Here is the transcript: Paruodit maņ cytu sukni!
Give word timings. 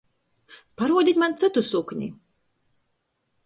Paruodit 0.81 1.21
maņ 1.25 1.37
cytu 1.43 1.65
sukni! 1.69 2.11